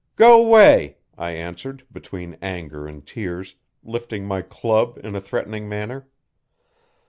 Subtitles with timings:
[0.15, 3.53] 'Go 'way,' I answered, between anger and tears,
[3.83, 6.07] lifting my club in a threatening manner.